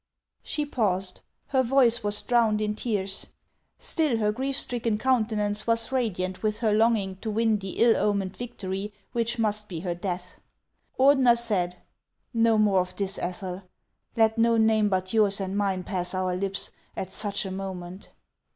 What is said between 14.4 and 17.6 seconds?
name but yours and mine pass our lips at such a